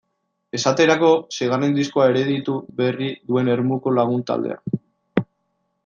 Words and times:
Esaterako, 0.59 1.09
seigarren 1.35 1.77
diskoa 1.81 2.07
erditu 2.13 2.57
berri 2.81 3.13
duen 3.33 3.55
Ermuko 3.57 3.95
lagun 4.01 4.29
taldea. 4.33 4.61